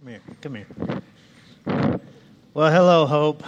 [0.00, 0.20] Come here.
[0.40, 2.00] Come here.
[2.54, 3.44] Well, hello, Hope.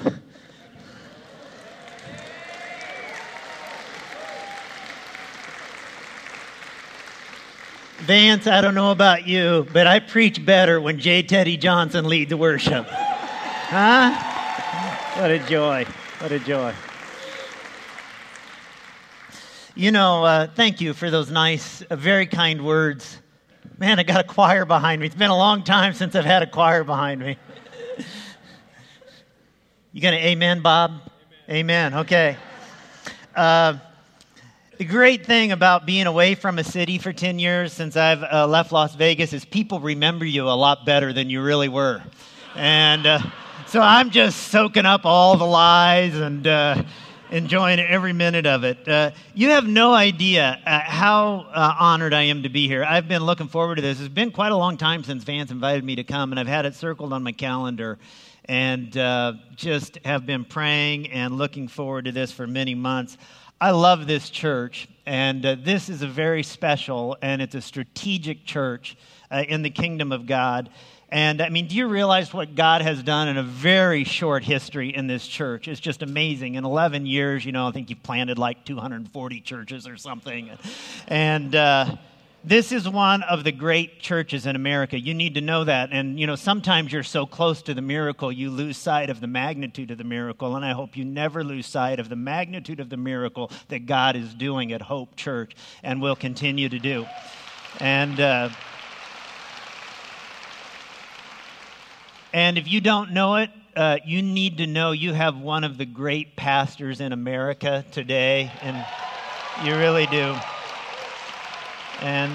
[8.01, 11.23] Vance, I don't know about you, but I preach better when J.
[11.23, 12.87] Teddy Johnson leads worship.
[12.87, 14.13] Huh?
[15.19, 15.87] What a joy.
[16.19, 16.75] What a joy.
[19.75, 23.23] You know, uh, thank you for those nice, uh, very kind words.
[23.79, 25.07] Man, I got a choir behind me.
[25.07, 27.37] It's been a long time since I've had a choir behind me.
[29.93, 30.93] you going to amen, Bob?
[31.49, 31.93] Amen.
[31.93, 31.95] amen.
[32.01, 32.37] Okay.
[33.35, 33.79] Uh,
[34.79, 38.47] the great thing about being away from a city for 10 years since I've uh,
[38.47, 42.03] left Las Vegas is people remember you a lot better than you really were.
[42.57, 43.21] And uh,
[43.69, 46.83] so I'm just soaking up all the lies and uh,
[47.33, 48.87] enjoying every minute of it.
[48.87, 52.85] Uh, you have no idea uh, how uh, honored I am to be here.
[52.85, 53.99] I've been looking forward to this.
[53.99, 56.67] It's been quite a long time since Vance invited me to come, and I've had
[56.67, 57.99] it circled on my calendar
[58.47, 63.17] and uh, just have been praying and looking forward to this for many months.
[63.61, 68.45] I love this church, and uh, this is a very special and it's a strategic
[68.45, 68.97] church
[69.31, 70.69] uh, in the kingdom of God.
[71.13, 74.97] And I mean, do you realize what God has done in a very short history
[74.97, 75.69] in this church?
[75.69, 76.55] It's just amazing.
[76.55, 80.49] In 11 years, you know, I think you've planted like 240 churches or something.
[81.09, 81.97] And uh,
[82.45, 84.99] this is one of the great churches in America.
[84.99, 85.91] You need to know that.
[85.93, 89.27] And, you know, sometimes you're so close to the miracle, you lose sight of the
[89.27, 90.57] magnitude of the miracle.
[90.57, 94.17] And I hope you never lose sight of the magnitude of the miracle that God
[94.17, 97.05] is doing at Hope Church and will continue to do.
[97.81, 98.49] And, uh,
[102.33, 105.77] And if you don't know it, uh, you need to know you have one of
[105.77, 108.85] the great pastors in America today, and
[109.67, 110.35] you really do.
[112.01, 112.33] And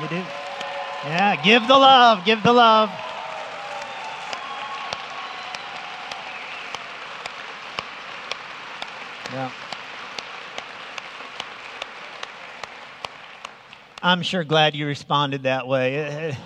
[0.00, 0.22] you do.
[1.04, 2.90] Yeah, give the love, give the love.
[9.32, 9.50] Yeah.
[14.06, 16.36] I'm sure glad you responded that way.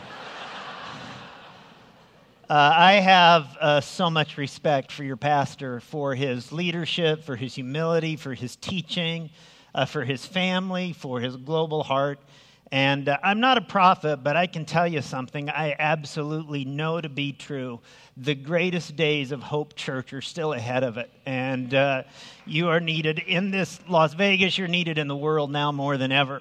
[2.49, 7.55] Uh, I have uh, so much respect for your pastor, for his leadership, for his
[7.55, 9.29] humility, for his teaching,
[9.75, 12.19] uh, for his family, for his global heart.
[12.73, 16.99] And uh, I'm not a prophet, but I can tell you something I absolutely know
[16.99, 17.81] to be true.
[18.17, 21.11] The greatest days of Hope Church are still ahead of it.
[21.27, 22.05] And uh,
[22.47, 26.11] you are needed in this Las Vegas, you're needed in the world now more than
[26.11, 26.41] ever.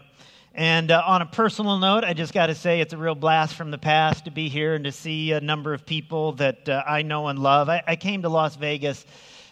[0.60, 3.56] And uh, on a personal note, I just got to say it's a real blast
[3.56, 6.84] from the past to be here and to see a number of people that uh,
[6.86, 7.70] I know and love.
[7.70, 9.06] I, I, came to Las Vegas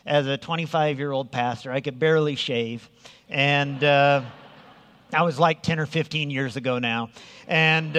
[0.05, 1.71] as a 25 year old pastor.
[1.71, 2.89] I could barely shave.
[3.29, 4.21] And uh,
[5.13, 7.11] I was like 10 or 15 years ago now.
[7.47, 7.95] And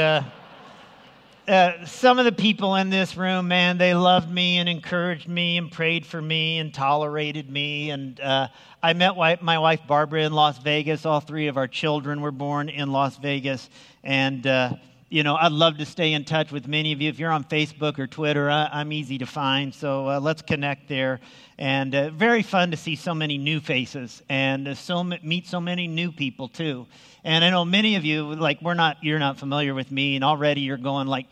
[1.48, 5.56] uh, some of the people in this room, man, they loved me and encouraged me
[5.56, 7.90] and prayed for me and tolerated me.
[7.90, 8.48] And uh,
[8.82, 11.06] I met my wife Barbara in Las Vegas.
[11.06, 13.70] All three of our children were born in Las Vegas.
[14.04, 14.74] And, uh,
[15.08, 17.08] you know, I'd love to stay in touch with many of you.
[17.08, 19.74] If you're on Facebook or Twitter, I, am easy to find.
[19.74, 21.18] So uh, let's connect there.
[21.56, 25.88] And uh, very fun to see so many new faces and so meet so many
[25.88, 26.86] new people too.
[27.24, 30.24] And I know many of you, like, we're not, you're not familiar with me, and
[30.24, 31.26] already you're going like,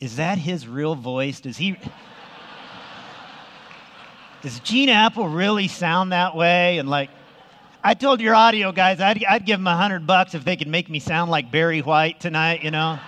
[0.00, 1.40] is that his real voice?
[1.40, 1.76] Does he.
[4.42, 6.78] Does Gene Appel really sound that way?
[6.78, 7.10] And like,
[7.84, 10.68] I told your audio guys I'd, I'd give them a hundred bucks if they could
[10.68, 12.98] make me sound like Barry White tonight, you know?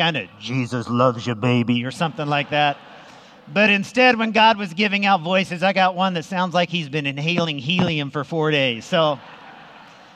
[0.00, 2.78] kind of Jesus loves you, baby, or something like that.
[3.52, 6.88] But instead, when God was giving out voices, I got one that sounds like he's
[6.88, 8.84] been inhaling helium for four days.
[8.84, 9.18] So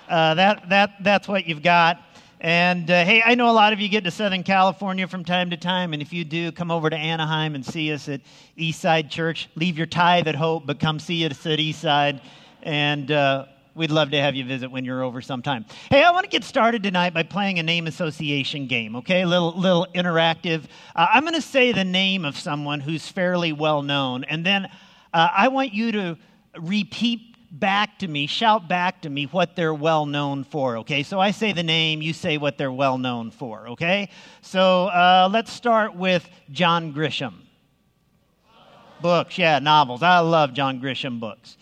[0.08, 2.00] uh, that, that, that's what you've got.
[2.44, 5.48] And uh, hey, I know a lot of you get to Southern California from time
[5.48, 8.20] to time, and if you do, come over to Anaheim and see us at
[8.58, 9.48] Eastside Church.
[9.54, 12.20] Leave your tithe at Hope, but come see us at Eastside,
[12.62, 15.64] and uh, we'd love to have you visit when you're over sometime.
[15.88, 18.94] Hey, I want to get started tonight by playing a name association game.
[18.96, 20.64] Okay, a little little interactive.
[20.94, 24.66] Uh, I'm going to say the name of someone who's fairly well known, and then
[25.14, 26.18] uh, I want you to
[26.60, 31.02] repeat back to me, shout back to me what they're well known for, okay?
[31.02, 34.10] So I say the name, you say what they're well known for, okay?
[34.42, 37.34] So uh, let's start with John Grisham.
[39.00, 40.02] Books, yeah, novels.
[40.02, 41.56] I love John Grisham books.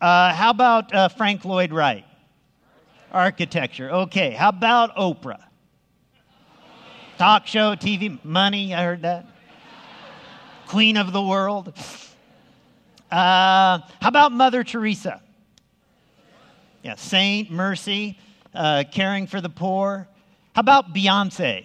[0.00, 2.04] Uh, how about uh, Frank Lloyd Wright?
[3.10, 3.90] Architecture.
[3.90, 4.32] Okay.
[4.32, 5.44] How about Oprah?
[7.16, 8.74] Talk show, TV, money.
[8.74, 9.26] I heard that.
[10.66, 11.72] Queen of the world.
[13.10, 15.22] Uh, how about Mother Teresa?
[16.82, 18.18] Yeah, saint, mercy,
[18.54, 20.08] uh, caring for the poor.
[20.54, 21.64] How about Beyonce?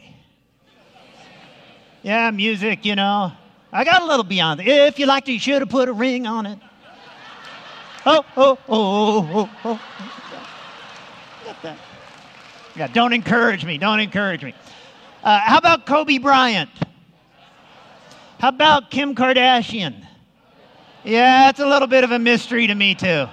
[2.01, 3.31] Yeah, music, you know.
[3.71, 4.65] I got a little Beyonce.
[4.65, 6.59] If you liked it, you should have put a ring on it.
[8.05, 9.81] Oh, oh, oh, oh, oh.
[11.45, 11.77] Got that.
[12.75, 13.77] Yeah, don't encourage me.
[13.77, 14.53] Don't encourage me.
[15.23, 16.69] Uh, how about Kobe Bryant?
[18.39, 20.05] How about Kim Kardashian?
[21.05, 23.27] Yeah, it's a little bit of a mystery to me, too.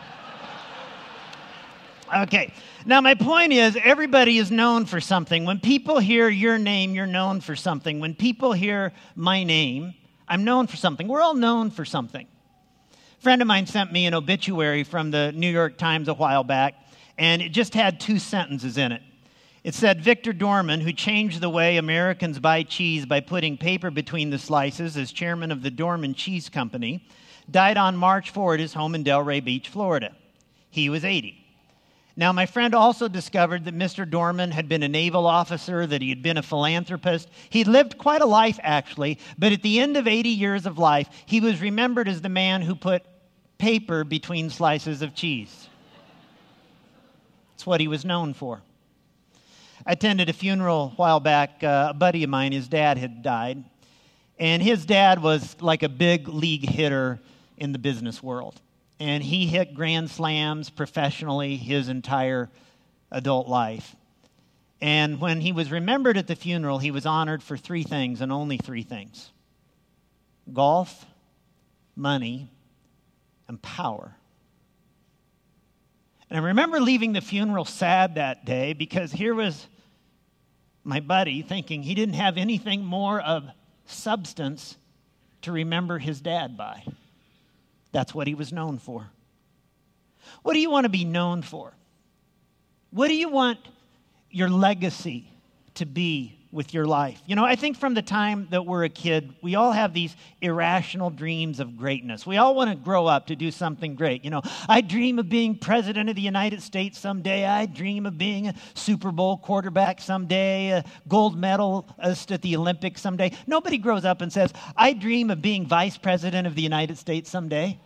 [2.15, 2.53] Okay.
[2.85, 5.45] Now, my point is, everybody is known for something.
[5.45, 8.01] When people hear your name, you're known for something.
[8.01, 9.95] When people hear my name,
[10.27, 11.07] I'm known for something.
[11.07, 12.27] We're all known for something.
[12.27, 16.43] A friend of mine sent me an obituary from the New York Times a while
[16.43, 16.75] back,
[17.17, 19.03] and it just had two sentences in it.
[19.63, 24.31] It said Victor Dorman, who changed the way Americans buy cheese by putting paper between
[24.31, 27.07] the slices as chairman of the Dorman Cheese Company,
[27.51, 30.17] died on March 4 at his home in Delray Beach, Florida.
[30.71, 31.40] He was 80.
[32.21, 34.09] Now, my friend also discovered that Mr.
[34.09, 37.31] Dorman had been a naval officer, that he had been a philanthropist.
[37.49, 41.09] He'd lived quite a life, actually, but at the end of 80 years of life,
[41.25, 43.05] he was remembered as the man who put
[43.57, 45.71] paper between slices of cheese.
[47.53, 48.61] That's what he was known for.
[49.87, 51.65] I attended a funeral a while back.
[51.65, 53.65] Uh, a buddy of mine, his dad had died.
[54.39, 57.19] And his dad was like a big league hitter
[57.57, 58.61] in the business world.
[59.01, 62.51] And he hit grand slams professionally his entire
[63.11, 63.97] adult life.
[64.81, 68.31] And when he was remembered at the funeral, he was honored for three things and
[68.31, 69.31] only three things
[70.53, 71.07] golf,
[71.97, 72.51] money,
[73.49, 74.15] and power.
[76.29, 79.67] And I remember leaving the funeral sad that day because here was
[80.85, 83.45] my buddy thinking he didn't have anything more of
[83.85, 84.77] substance
[85.43, 86.85] to remember his dad by.
[87.93, 89.11] That's what he was known for.
[90.43, 91.75] What do you want to be known for?
[92.91, 93.59] What do you want
[94.31, 95.31] your legacy
[95.75, 97.21] to be with your life.
[97.27, 100.17] You know, I think from the time that we're a kid, we all have these
[100.41, 102.27] irrational dreams of greatness.
[102.27, 104.25] We all want to grow up to do something great.
[104.25, 107.47] You know, I dream of being president of the United States someday.
[107.47, 113.01] I dream of being a Super Bowl quarterback someday, a gold medalist at the Olympics
[113.01, 113.33] someday.
[113.47, 117.31] Nobody grows up and says, I dream of being vice president of the United States
[117.31, 117.79] someday.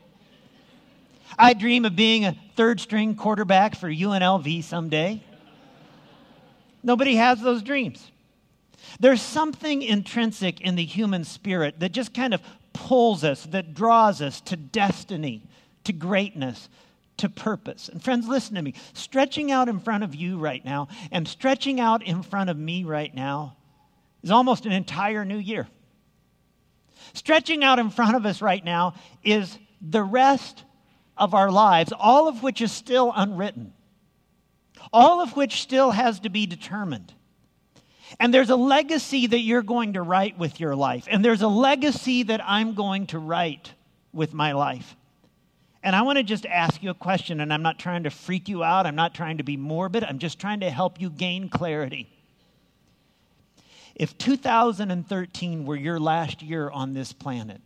[1.38, 5.22] I dream of being a third string quarterback for UNLV someday.
[6.82, 8.10] Nobody has those dreams.
[9.00, 12.40] There's something intrinsic in the human spirit that just kind of
[12.72, 15.42] pulls us, that draws us to destiny,
[15.84, 16.68] to greatness,
[17.18, 17.88] to purpose.
[17.88, 18.74] And friends, listen to me.
[18.92, 22.84] Stretching out in front of you right now and stretching out in front of me
[22.84, 23.56] right now
[24.22, 25.68] is almost an entire new year.
[27.12, 30.64] Stretching out in front of us right now is the rest
[31.16, 33.72] of our lives, all of which is still unwritten,
[34.92, 37.12] all of which still has to be determined.
[38.20, 41.06] And there's a legacy that you're going to write with your life.
[41.10, 43.72] And there's a legacy that I'm going to write
[44.12, 44.96] with my life.
[45.82, 48.48] And I want to just ask you a question, and I'm not trying to freak
[48.48, 48.86] you out.
[48.86, 50.02] I'm not trying to be morbid.
[50.02, 52.08] I'm just trying to help you gain clarity.
[53.94, 57.60] If 2013 were your last year on this planet,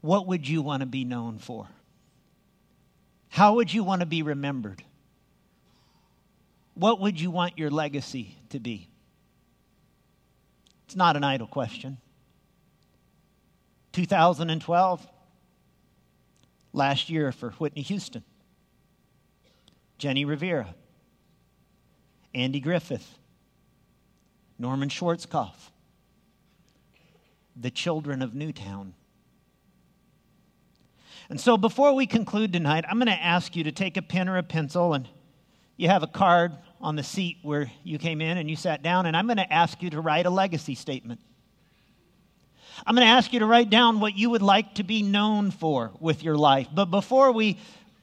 [0.00, 1.68] what would you want to be known for?
[3.28, 4.84] How would you want to be remembered?
[6.74, 8.88] What would you want your legacy to be?
[10.86, 11.98] It's not an idle question.
[13.92, 15.06] 2012,
[16.72, 18.24] last year for Whitney Houston,
[19.98, 20.74] Jenni Rivera,
[22.34, 23.18] Andy Griffith,
[24.58, 25.70] Norman Schwarzkopf,
[27.54, 28.94] the children of Newtown.
[31.28, 34.28] And so before we conclude tonight, I'm going to ask you to take a pen
[34.28, 35.08] or a pencil and
[35.76, 39.06] you have a card on the seat where you came in and you sat down,
[39.06, 41.20] and I'm going to ask you to write a legacy statement.
[42.86, 45.50] I'm going to ask you to write down what you would like to be known
[45.50, 46.68] for with your life.
[46.74, 47.58] But before we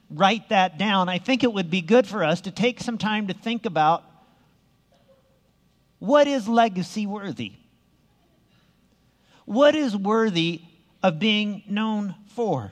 [0.10, 3.28] write that down, I think it would be good for us to take some time
[3.28, 4.04] to think about
[6.00, 7.54] what is legacy worthy?
[9.46, 10.62] What is worthy
[11.04, 12.72] of being known for?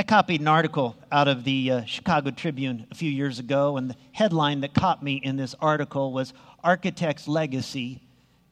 [0.00, 3.90] I copied an article out of the uh, Chicago Tribune a few years ago, and
[3.90, 8.00] the headline that caught me in this article was Architect's Legacy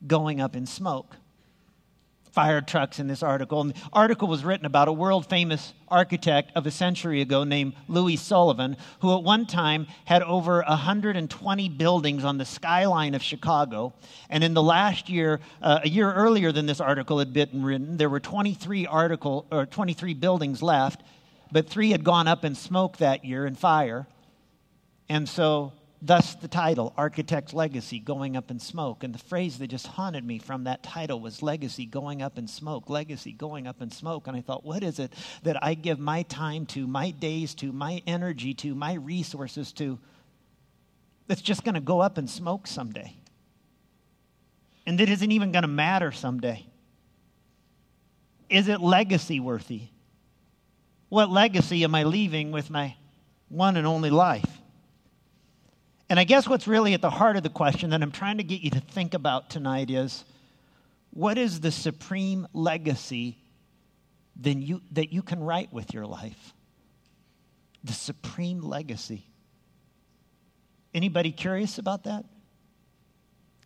[0.09, 1.15] Going Up in Smoke.
[2.33, 3.61] Fire trucks in this article.
[3.61, 7.75] And the article was written about a world famous architect of a century ago named
[7.87, 13.95] Louis Sullivan, who at one time had over 120 buildings on the skyline of Chicago.
[14.29, 17.99] And in the last year, uh, a year earlier than this article had been written,
[17.99, 21.03] there were 23 article or 23 buildings left
[21.51, 24.07] but three had gone up in smoke that year in fire.
[25.09, 25.73] And so
[26.03, 29.05] thus the title, Architect's Legacy Going Up in Smoke.
[29.05, 32.49] And the phrase that just haunted me from that title was Legacy Going Up in
[32.49, 34.27] Smoke, Legacy Going Up in Smoke.
[34.27, 35.13] And I thought, what is it
[35.43, 39.99] that I give my time to, my days to, my energy to, my resources to,
[41.27, 43.15] that's just going to go up in smoke someday?
[44.87, 46.65] And that isn't even going to matter someday.
[48.49, 49.89] Is it legacy worthy?
[51.09, 52.97] What legacy am I leaving with my
[53.49, 54.61] one and only life?
[56.09, 58.45] And I guess what's really at the heart of the question that I'm trying to
[58.45, 60.25] get you to think about tonight is
[61.11, 63.39] what is the supreme legacy
[64.37, 66.53] then you, that you can write with your life?
[67.85, 69.27] The supreme legacy.
[70.93, 72.25] Anybody curious about that?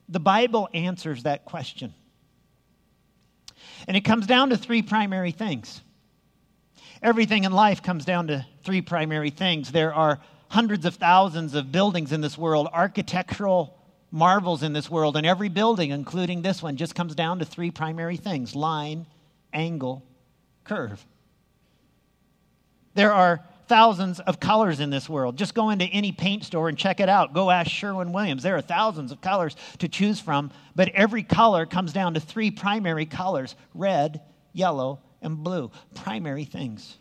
[0.08, 1.94] The Bible answers that question.
[3.86, 5.82] And it comes down to three primary things.
[7.02, 9.72] Everything in life comes down to three primary things.
[9.72, 13.76] There are hundreds of thousands of buildings in this world, architectural
[14.10, 17.70] marvels in this world, and every building, including this one, just comes down to three
[17.70, 19.06] primary things line,
[19.52, 20.02] angle,
[20.64, 21.04] curve.
[22.94, 25.38] There are thousands of colors in this world.
[25.38, 27.32] Just go into any paint store and check it out.
[27.32, 28.42] Go ask Sherwin Williams.
[28.42, 32.50] There are thousands of colors to choose from, but every color comes down to three
[32.50, 34.20] primary colors red,
[34.52, 35.70] yellow, and blue.
[35.94, 36.96] Primary things.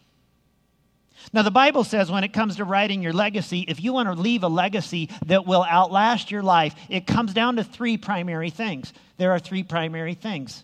[1.34, 4.20] Now, the Bible says when it comes to writing your legacy, if you want to
[4.20, 8.94] leave a legacy that will outlast your life, it comes down to three primary things.
[9.18, 10.64] There are three primary things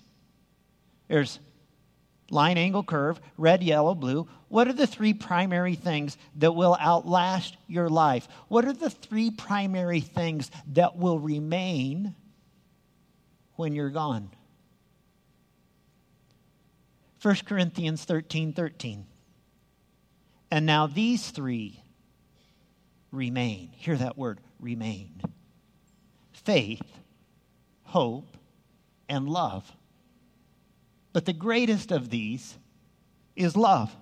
[1.08, 1.40] there's
[2.32, 4.28] line, angle, curve, red, yellow, blue.
[4.48, 8.28] What are the three primary things that will outlast your life?
[8.48, 12.16] What are the three primary things that will remain
[13.56, 14.32] when you're gone?
[17.26, 19.04] 1 Corinthians 13 13.
[20.52, 21.82] And now these three
[23.12, 23.72] remain.
[23.78, 25.20] Hear that word, remain
[26.34, 26.84] faith,
[27.82, 28.38] hope,
[29.10, 29.72] and love.
[31.14, 32.56] But the greatest of these
[33.36, 33.96] is love.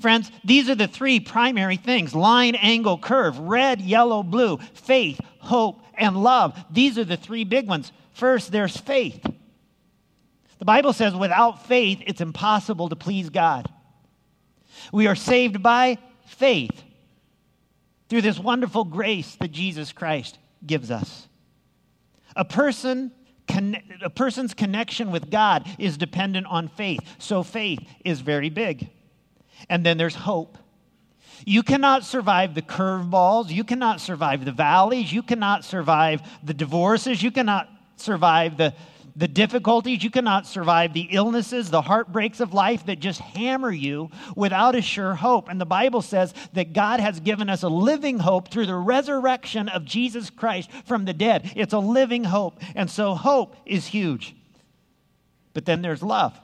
[0.00, 5.80] Friends, these are the three primary things line, angle, curve, red, yellow, blue, faith, hope,
[5.94, 6.58] and love.
[6.68, 7.92] These are the three big ones.
[8.12, 9.24] First, there's faith.
[10.62, 13.68] The Bible says without faith, it's impossible to please God.
[14.92, 16.84] We are saved by faith
[18.08, 21.26] through this wonderful grace that Jesus Christ gives us.
[22.36, 23.10] A person
[24.02, 27.00] a person's connection with God is dependent on faith.
[27.18, 28.88] So faith is very big.
[29.68, 30.58] And then there's hope.
[31.44, 33.50] You cannot survive the curveballs.
[33.50, 35.12] You cannot survive the valleys.
[35.12, 37.20] You cannot survive the divorces.
[37.20, 38.74] You cannot survive the,
[39.14, 44.10] the difficulties, you cannot survive the illnesses, the heartbreaks of life that just hammer you
[44.36, 45.48] without a sure hope.
[45.48, 49.68] And the Bible says that God has given us a living hope through the resurrection
[49.68, 51.52] of Jesus Christ from the dead.
[51.56, 52.60] It's a living hope.
[52.74, 54.34] And so hope is huge.
[55.52, 56.38] But then there's love.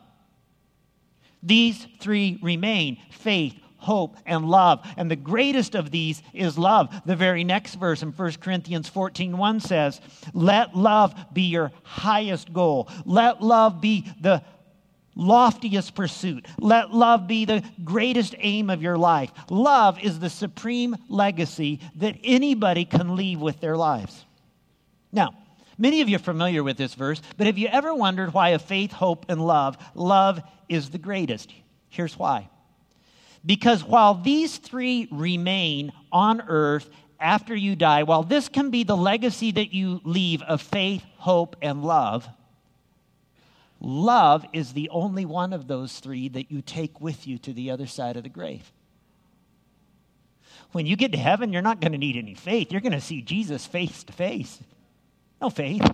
[1.42, 4.86] These three remain faith, hope, and love.
[4.96, 6.94] And the greatest of these is love.
[7.06, 10.00] The very next verse in 1 Corinthians 14 1 says,
[10.34, 12.88] Let love be your highest goal.
[13.04, 14.42] Let love be the
[15.18, 16.46] loftiest pursuit.
[16.58, 19.32] Let love be the greatest aim of your life.
[19.50, 24.24] Love is the supreme legacy that anybody can leave with their lives.
[25.12, 25.34] Now,
[25.76, 28.58] many of you are familiar with this verse, but have you ever wondered why a
[28.58, 31.52] faith, hope, and love, love is the greatest?
[31.88, 32.48] Here's why.
[33.44, 36.90] Because while these three remain on earth
[37.20, 41.56] after you die, while this can be the legacy that you leave of faith, hope,
[41.62, 42.28] and love,
[43.80, 47.70] love is the only one of those three that you take with you to the
[47.70, 48.72] other side of the grave.
[50.72, 52.70] When you get to heaven, you're not going to need any faith.
[52.70, 54.58] You're going to see Jesus face to face.
[55.40, 55.88] No faith.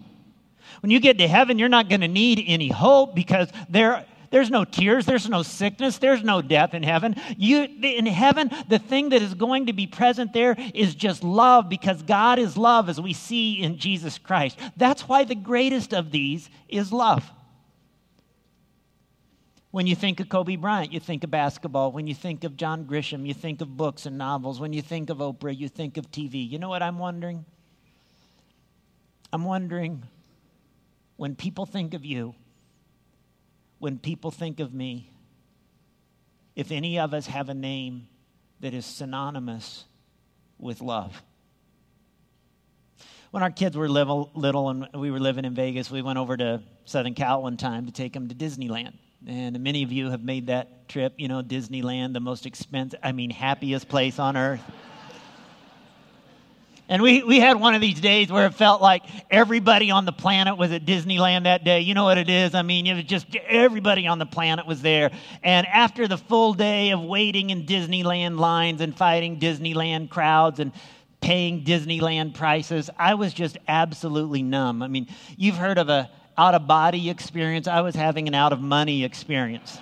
[0.81, 4.51] When you get to heaven, you're not going to need any hope because there there's
[4.51, 5.07] no tears.
[5.07, 5.99] There's no sickness.
[5.99, 7.15] There's no death in heaven.
[7.37, 11.69] You, in heaven, the thing that is going to be present there is just love
[11.69, 14.59] because God is love as we see in Jesus Christ.
[14.77, 17.31] That's why the greatest of these is love.
[19.71, 21.93] When you think of Kobe Bryant, you think of basketball.
[21.93, 24.59] When you think of John Grisham, you think of books and novels.
[24.59, 26.51] When you think of Oprah, you think of TV.
[26.51, 27.45] You know what I'm wondering?
[29.33, 30.03] I'm wondering
[31.19, 32.35] when people think of you,
[33.85, 35.11] when people think of me,
[36.57, 38.09] if any of us have a name
[38.61, 39.85] that is synonymous
[40.59, 41.23] with love.
[43.31, 46.35] When our kids were little, little and we were living in Vegas, we went over
[46.35, 48.95] to Southern Cal one time to take them to Disneyland.
[49.27, 51.13] And many of you have made that trip.
[51.19, 54.63] You know, Disneyland, the most expensive, I mean, happiest place on earth.
[56.89, 60.13] And we, we had one of these days where it felt like everybody on the
[60.13, 61.81] planet was at Disneyland that day.
[61.81, 62.55] You know what it is?
[62.55, 65.11] I mean, it was just everybody on the planet was there.
[65.43, 70.73] And after the full day of waiting in Disneyland lines and fighting Disneyland crowds and
[71.23, 74.83] paying Disneyland prices, I was just absolutely numb.
[74.83, 75.07] I mean,
[75.39, 77.67] you've heard of a out of body experience.
[77.67, 79.79] I was having an out of money experience.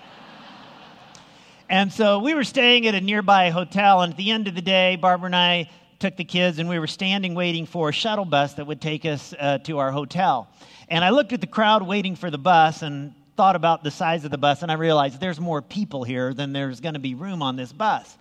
[1.69, 4.63] and so we were staying at a nearby hotel, and at the end of the
[4.63, 5.69] day, Barbara and I
[6.03, 9.05] took the kids, and we were standing waiting for a shuttle bus that would take
[9.05, 10.49] us uh, to our hotel.
[10.89, 14.25] And I looked at the crowd waiting for the bus and thought about the size
[14.25, 17.15] of the bus, and I realized there's more people here than there's going to be
[17.15, 18.19] room on this bus.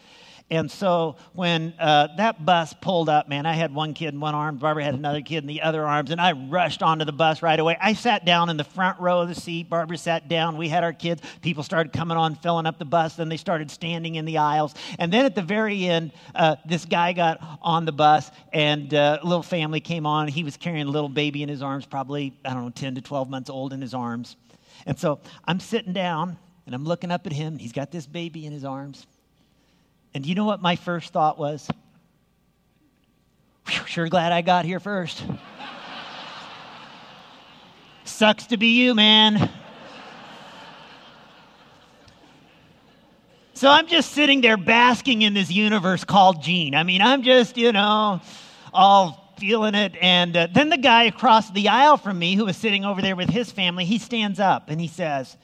[0.51, 4.36] And so when uh, that bus pulled up, man, I had one kid in one
[4.36, 7.41] arm, Barbara had another kid in the other arms, and I rushed onto the bus
[7.41, 7.77] right away.
[7.79, 9.70] I sat down in the front row of the seat.
[9.70, 10.58] Barbara sat down.
[10.58, 11.22] We had our kids.
[11.41, 13.15] People started coming on, filling up the bus.
[13.15, 14.75] Then they started standing in the aisles.
[15.00, 19.20] And then at the very end, uh, this guy got on the bus, and uh,
[19.22, 20.27] a little family came on.
[20.27, 23.01] He was carrying a little baby in his arms, probably, I don't know, 10 to
[23.01, 24.36] 12 months old in his arms.
[24.86, 27.58] And so I'm sitting down, and I'm looking up at him.
[27.58, 29.08] He's got this baby in his arms.
[30.13, 31.70] And you know what my first thought was?
[33.68, 35.24] Whew, sure glad I got here first.
[38.03, 39.50] Sucks to be you, man.
[43.53, 46.74] So I'm just sitting there basking in this universe called Gene.
[46.74, 48.20] I mean, I'm just, you know,
[48.74, 49.96] all feeling it.
[50.01, 53.15] And uh, then the guy across the aisle from me, who was sitting over there
[53.15, 55.38] with his family, he stands up and he says,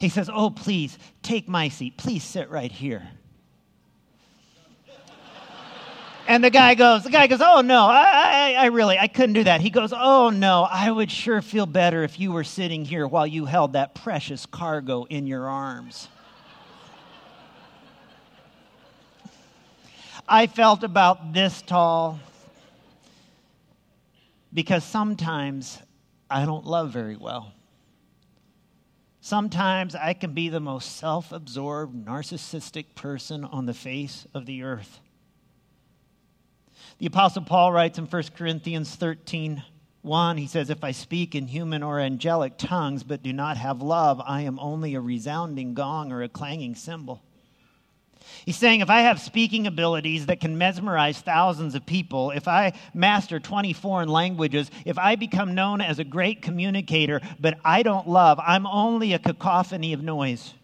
[0.00, 1.96] he says, Oh, please take my seat.
[1.96, 3.08] Please sit right here.
[6.32, 9.34] And the guy goes, the guy goes, oh no, I, I, I, really, I couldn't
[9.34, 9.60] do that.
[9.60, 13.26] He goes, oh no, I would sure feel better if you were sitting here while
[13.26, 16.08] you held that precious cargo in your arms.
[20.26, 22.18] I felt about this tall
[24.54, 25.80] because sometimes
[26.30, 27.52] I don't love very well.
[29.20, 34.62] Sometimes I can be the most self absorbed, narcissistic person on the face of the
[34.62, 35.00] earth.
[37.02, 39.64] The Apostle Paul writes in 1 Corinthians 13
[40.02, 43.82] 1, he says, If I speak in human or angelic tongues but do not have
[43.82, 47.20] love, I am only a resounding gong or a clanging cymbal.
[48.46, 52.72] He's saying if I have speaking abilities that can mesmerize thousands of people, if I
[52.94, 58.08] master 20 foreign languages, if I become known as a great communicator, but I don't
[58.08, 60.54] love, I'm only a cacophony of noise.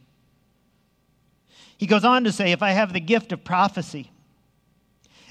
[1.77, 4.12] He goes on to say if I have the gift of prophecy,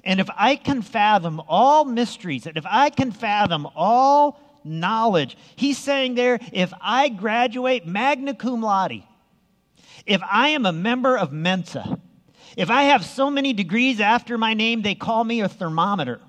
[0.03, 5.77] and if I can fathom all mysteries, and if I can fathom all knowledge, he's
[5.77, 9.03] saying there, if I graduate magna cum laude,
[10.05, 11.99] if I am a member of Mensa,
[12.55, 16.21] if I have so many degrees after my name, they call me a thermometer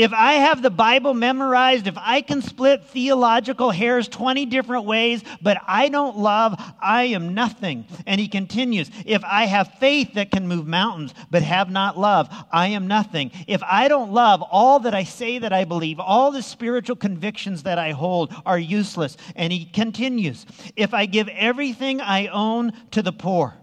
[0.00, 5.22] if I have the Bible memorized, if I can split theological hairs 20 different ways,
[5.42, 7.84] but I don't love, I am nothing.
[8.06, 12.30] And he continues, if I have faith that can move mountains, but have not love,
[12.50, 13.30] I am nothing.
[13.46, 17.64] If I don't love, all that I say that I believe, all the spiritual convictions
[17.64, 19.18] that I hold are useless.
[19.36, 23.59] And he continues, if I give everything I own to the poor,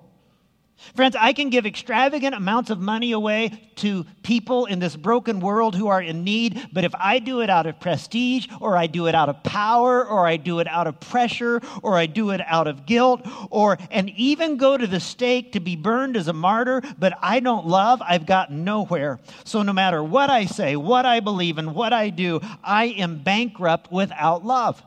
[0.95, 5.75] Friends, I can give extravagant amounts of money away to people in this broken world
[5.75, 9.07] who are in need, but if I do it out of prestige, or I do
[9.07, 12.41] it out of power, or I do it out of pressure, or I do it
[12.45, 16.33] out of guilt, or and even go to the stake to be burned as a
[16.33, 19.19] martyr, but I don't love, I've gotten nowhere.
[19.45, 23.23] So no matter what I say, what I believe, and what I do, I am
[23.23, 24.81] bankrupt without love.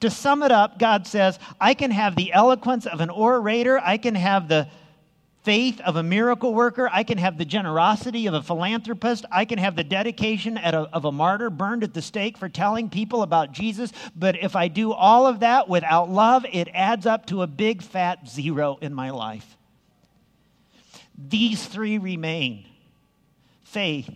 [0.00, 3.98] To sum it up, God says, I can have the eloquence of an orator, I
[3.98, 4.68] can have the
[5.42, 6.88] faith of a miracle worker.
[6.92, 9.24] I can have the generosity of a philanthropist.
[9.30, 12.88] I can have the dedication a, of a martyr burned at the stake for telling
[12.88, 13.92] people about Jesus.
[14.14, 17.82] But if I do all of that without love, it adds up to a big
[17.82, 19.56] fat zero in my life.
[21.16, 22.66] These three remain
[23.64, 24.10] faith,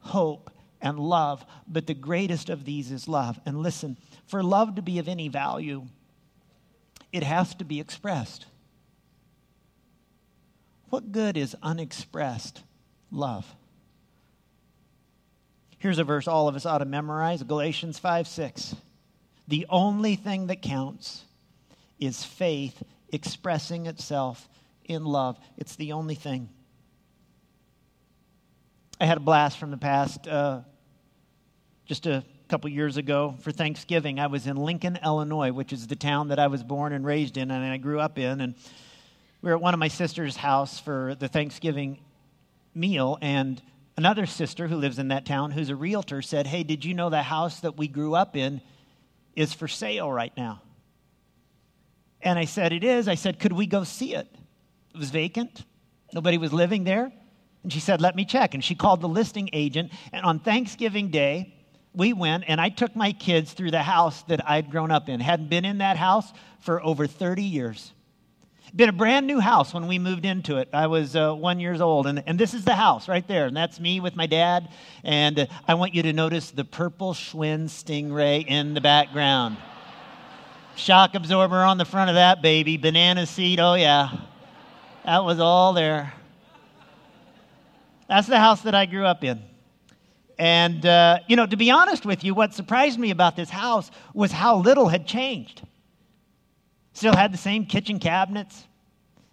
[0.00, 1.44] hope, and love.
[1.66, 3.38] But the greatest of these is love.
[3.44, 5.86] And listen, for love to be of any value,
[7.12, 8.46] it has to be expressed.
[10.92, 12.60] What good is unexpressed
[13.10, 13.46] love?
[15.78, 18.76] Here's a verse all of us ought to memorize Galatians 5 6.
[19.48, 21.24] The only thing that counts
[21.98, 24.46] is faith expressing itself
[24.84, 25.38] in love.
[25.56, 26.50] It's the only thing.
[29.00, 30.60] I had a blast from the past uh,
[31.86, 34.20] just a couple years ago for Thanksgiving.
[34.20, 37.38] I was in Lincoln, Illinois, which is the town that I was born and raised
[37.38, 38.42] in and I grew up in.
[38.42, 38.54] And
[39.42, 42.00] we were at one of my sister's house for the Thanksgiving
[42.74, 43.60] meal, and
[43.96, 47.10] Another sister who lives in that town, who's a realtor, said, Hey, did you know
[47.10, 48.62] the house that we grew up in
[49.36, 50.62] is for sale right now?
[52.22, 53.06] And I said, It is.
[53.06, 54.26] I said, Could we go see it?
[54.94, 55.64] It was vacant,
[56.12, 57.12] nobody was living there.
[57.62, 58.54] And she said, Let me check.
[58.54, 59.92] And she called the listing agent.
[60.10, 61.54] And on Thanksgiving Day,
[61.92, 65.20] we went and I took my kids through the house that I'd grown up in.
[65.20, 67.92] Hadn't been in that house for over 30 years.
[68.74, 70.70] Been a brand new house when we moved into it.
[70.72, 73.54] I was uh, one years old, and, and this is the house right there, and
[73.54, 74.70] that's me with my dad.
[75.04, 79.58] And uh, I want you to notice the purple Schwinn Stingray in the background.
[80.74, 84.08] Shock absorber on the front of that baby, banana seat, oh yeah,
[85.04, 86.14] that was all there.
[88.08, 89.42] That's the house that I grew up in.
[90.38, 93.90] And, uh, you know, to be honest with you, what surprised me about this house
[94.14, 95.60] was how little had changed.
[96.94, 98.66] Still had the same kitchen cabinets,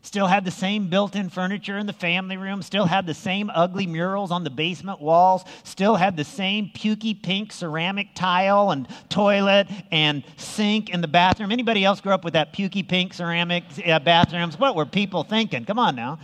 [0.02, 3.52] still had the same built in furniture in the family room, still had the same
[3.54, 8.88] ugly murals on the basement walls, still had the same pukey pink ceramic tile and
[9.10, 11.52] toilet and sink in the bathroom.
[11.52, 14.58] Anybody else grew up with that pukey pink ceramic uh, bathrooms?
[14.58, 15.66] What were people thinking?
[15.66, 16.20] Come on now.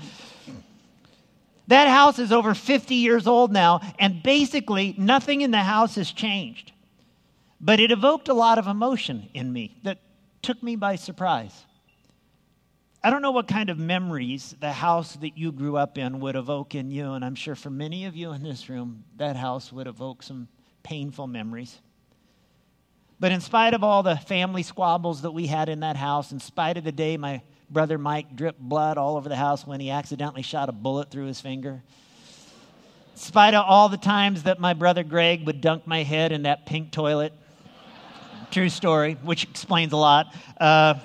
[1.67, 6.11] That house is over 50 years old now, and basically nothing in the house has
[6.11, 6.71] changed.
[7.59, 9.97] But it evoked a lot of emotion in me that
[10.45, 11.65] took me by surprise.
[13.03, 16.35] I don't know what kind of memories the house that you grew up in would
[16.35, 19.73] evoke in you, and I'm sure for many of you in this room, that house
[19.73, 20.47] would evoke some
[20.83, 21.81] painful memories.
[23.19, 26.39] But in spite of all the family squabbles that we had in that house, in
[26.39, 29.89] spite of the day my brother Mike dripped blood all over the house when he
[29.89, 31.81] accidentally shot a bullet through his finger,
[33.13, 36.43] in spite of all the times that my brother Greg would dunk my head in
[36.43, 37.33] that pink toilet,
[38.51, 40.33] True story, which explains a lot.
[40.59, 40.95] Uh,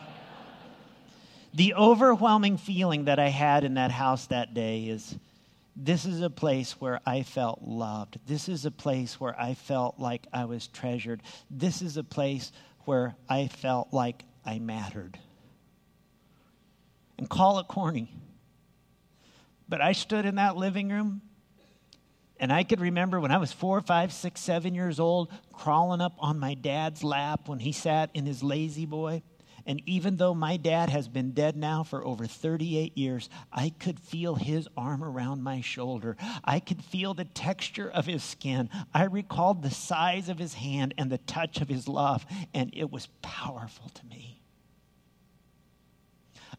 [1.54, 5.16] the overwhelming feeling that I had in that house that day is
[5.74, 8.18] this is a place where I felt loved.
[8.26, 11.22] This is a place where I felt like I was treasured.
[11.50, 12.52] This is a place
[12.84, 15.18] where I felt like I mattered.
[17.18, 18.12] And call it corny.
[19.68, 21.22] But I stood in that living room
[22.40, 25.28] and I could remember when I was four, five, six, seven years old,
[25.60, 29.22] crawling up on my dad's lap when he sat in his lazy boy.
[29.66, 34.00] And even though my dad has been dead now for over 38 years, I could
[34.00, 36.16] feel his arm around my shoulder.
[36.42, 38.70] I could feel the texture of his skin.
[38.94, 42.90] I recalled the size of his hand and the touch of his love, and it
[42.90, 44.40] was powerful to me.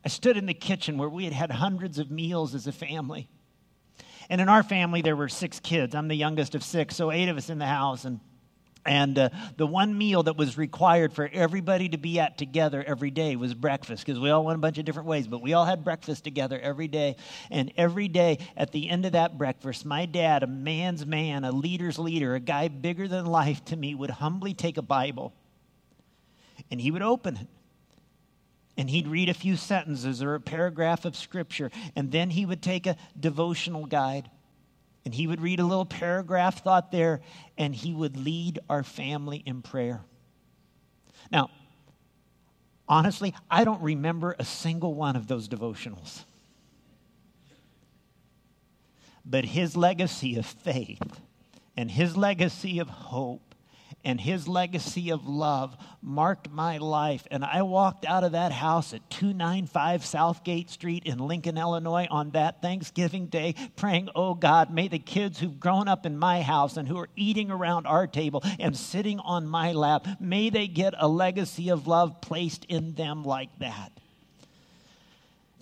[0.05, 3.27] I stood in the kitchen where we had had hundreds of meals as a family.
[4.29, 5.95] And in our family, there were six kids.
[5.95, 8.05] I'm the youngest of six, so eight of us in the house.
[8.05, 8.19] And
[8.85, 13.11] and uh, the one meal that was required for everybody to be at together every
[13.11, 15.65] day was breakfast, because we all went a bunch of different ways, but we all
[15.65, 17.15] had breakfast together every day.
[17.49, 21.51] And every day at the end of that breakfast, my dad, a man's man, a
[21.51, 25.33] leader's leader, a guy bigger than life to me, would humbly take a Bible
[26.69, 27.47] and he would open it
[28.77, 32.61] and he'd read a few sentences or a paragraph of scripture, and then he would
[32.61, 34.29] take a devotional guide
[35.03, 37.21] and he would read a little paragraph thought there,
[37.57, 40.01] and he would lead our family in prayer.
[41.31, 41.49] Now,
[42.87, 46.23] honestly, I don't remember a single one of those devotionals.
[49.25, 51.21] But his legacy of faith
[51.77, 53.50] and his legacy of hope
[54.03, 57.27] and his legacy of love marked my life.
[57.29, 62.31] And I walked out of that house at 295 Southgate Street in Lincoln, Illinois on
[62.31, 66.77] that Thanksgiving day, praying, Oh God, may the kids who've grown up in my house
[66.77, 70.93] and who are eating around our table and sitting on my lap, may they get
[70.97, 74.00] a legacy of love placed in them like that.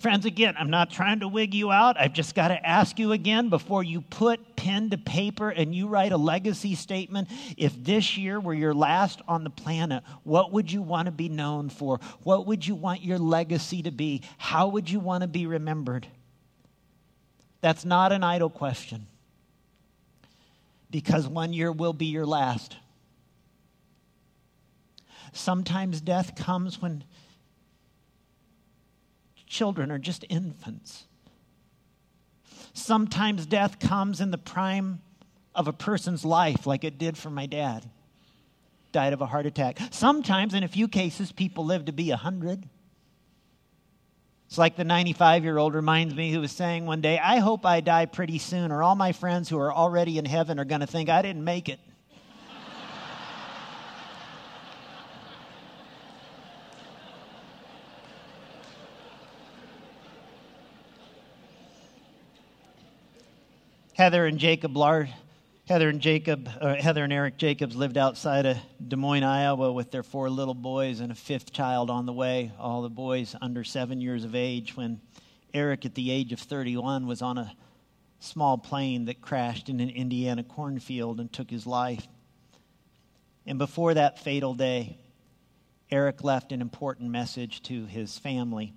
[0.00, 2.00] Friends, again, I'm not trying to wig you out.
[2.00, 5.88] I've just got to ask you again before you put pen to paper and you
[5.88, 7.28] write a legacy statement.
[7.58, 11.28] If this year were your last on the planet, what would you want to be
[11.28, 12.00] known for?
[12.22, 14.22] What would you want your legacy to be?
[14.38, 16.06] How would you want to be remembered?
[17.60, 19.06] That's not an idle question
[20.90, 22.74] because one year will be your last.
[25.34, 27.04] Sometimes death comes when
[29.50, 31.04] children are just infants.
[32.72, 35.02] Sometimes death comes in the prime
[35.54, 37.84] of a person's life, like it did for my dad.
[38.92, 39.78] Died of a heart attack.
[39.90, 42.64] Sometimes, in a few cases, people live to be 100.
[44.46, 47.66] It's like the 95 year old reminds me who was saying one day, I hope
[47.66, 50.80] I die pretty soon, or all my friends who are already in heaven are going
[50.80, 51.80] to think I didn't make it.
[64.00, 65.10] Heather and Jacob Lar-
[65.68, 68.56] Heather and Jacob, uh, Heather and Eric Jacobs lived outside of
[68.88, 72.50] Des Moines, Iowa, with their four little boys and a fifth child on the way.
[72.58, 74.74] All the boys under seven years of age.
[74.74, 75.02] When
[75.52, 77.52] Eric, at the age of 31, was on a
[78.20, 82.08] small plane that crashed in an Indiana cornfield and took his life.
[83.44, 84.96] And before that fatal day,
[85.90, 88.72] Eric left an important message to his family.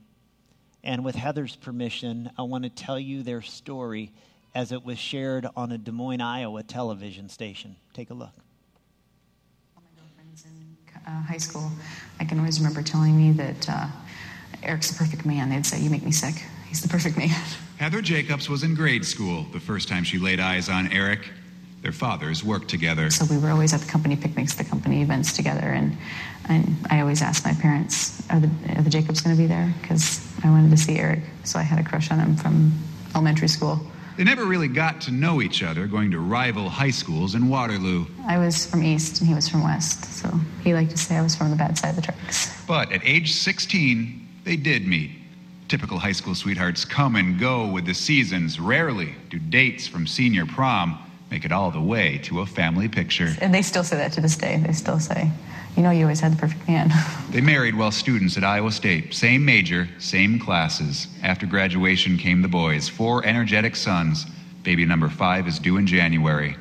[0.84, 4.12] And with Heather's permission, I want to tell you their story
[4.56, 7.76] as it was shared on a Des Moines, Iowa television station.
[7.94, 8.34] Take a look.
[9.76, 11.72] All my girlfriends in uh, high school,
[12.20, 13.88] I can always remember telling me that uh,
[14.62, 15.50] Eric's the perfect man.
[15.50, 16.36] They'd say, You make me sick.
[16.68, 17.30] He's the perfect man.
[17.78, 21.30] Heather Jacobs was in grade school the first time she laid eyes on Eric.
[21.82, 23.10] Their fathers worked together.
[23.10, 25.98] So we were always at the company picnics, the company events together, and,
[26.48, 29.74] and I always asked my parents, Are the, are the Jacobs going to be there?
[29.82, 31.22] Because I wanted to see Eric.
[31.44, 32.72] So I had a crush on him from
[33.16, 33.86] elementary school.
[34.16, 38.06] They never really got to know each other, going to rival high schools in Waterloo.
[38.28, 40.30] I was from East and he was from West, so
[40.64, 42.64] he liked to say I was from the bad side of the tracks.
[42.68, 45.12] But at age 16, they did meet.
[45.68, 48.60] Typical high school sweethearts come and go with the seasons.
[48.60, 51.00] Rarely do dates from senior prom
[51.32, 53.36] make it all the way to a family picture.
[53.42, 54.62] And they still say that to this day.
[54.64, 55.32] They still say,
[55.76, 56.92] you know, you always had the perfect man.
[57.34, 59.12] They married while students at Iowa State.
[59.12, 61.08] Same major, same classes.
[61.24, 64.28] After graduation came the boys, four energetic sons.
[64.62, 66.56] Baby number five is due in January.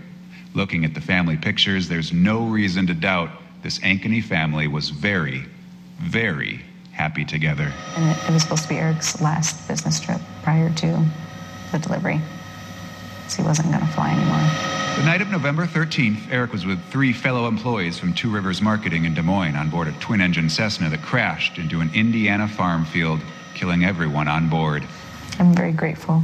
[0.54, 3.28] Looking at the family pictures, there's no reason to doubt
[3.62, 5.44] this Ankeny family was very,
[5.98, 7.70] very happy together.
[7.96, 11.04] And it, it was supposed to be Eric's last business trip prior to
[11.70, 12.18] the delivery.
[13.28, 14.81] So he wasn't going to fly anymore.
[14.96, 19.04] The night of November 13th, Eric was with three fellow employees from Two Rivers Marketing
[19.04, 22.84] in Des Moines on board a twin engine Cessna that crashed into an Indiana farm
[22.84, 23.20] field,
[23.54, 24.84] killing everyone on board.
[25.40, 26.22] I'm very grateful,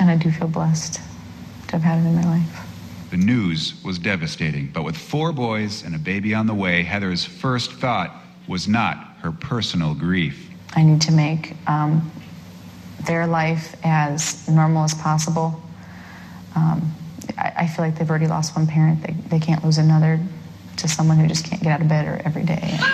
[0.00, 2.66] and I do feel blessed to have had it in my life.
[3.10, 7.24] The news was devastating, but with four boys and a baby on the way, Heather's
[7.24, 8.14] first thought
[8.48, 10.48] was not her personal grief.
[10.74, 12.10] I need to make um,
[13.04, 15.60] their life as normal as possible.
[16.54, 16.94] Um,
[17.40, 19.02] I, I feel like they've already lost one parent.
[19.02, 20.20] They, they can't lose another
[20.76, 22.78] to someone who just can't get out of bed or every day.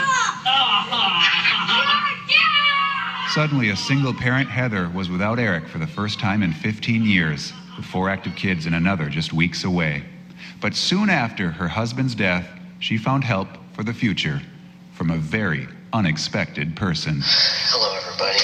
[3.30, 7.52] Suddenly, a single parent, Heather, was without Eric for the first time in 15 years,
[7.76, 10.02] with four active kids and another just weeks away.
[10.60, 14.40] But soon after her husband's death, she found help for the future
[14.94, 17.20] from a very unexpected person.
[17.22, 18.40] Hello, everybody.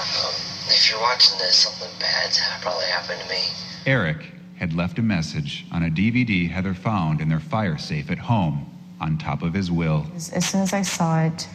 [0.00, 0.34] Um,
[0.68, 3.42] if you're watching this, something bad's probably happened to me.
[3.86, 8.18] Eric had left a message on a DVD Heather found in their fire safe at
[8.18, 8.66] home
[9.00, 10.06] on top of his will.
[10.14, 11.48] As, soon as I saw it,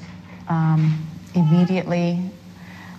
[0.49, 2.19] um, immediately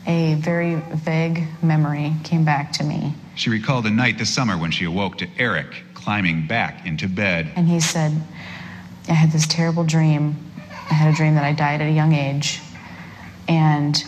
[0.06, 3.14] a very vague memory came back to me.
[3.34, 7.52] She recalled a night this summer when she awoke to Eric climbing back into bed.
[7.54, 8.12] And he said,
[9.08, 10.36] I had this terrible dream.
[10.90, 12.60] I had a dream that I died at a young age.
[13.46, 14.02] And